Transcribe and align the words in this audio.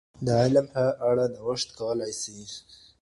د 0.25 0.27
علم 0.41 0.65
په 0.75 0.83
اړه 1.09 1.25
نوښت 1.35 1.69
کولای 1.79 2.11
سي. 2.21 2.39